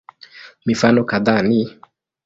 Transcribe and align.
Mifano 0.65 1.03
kadhaa 1.03 1.41
ni 1.41 1.77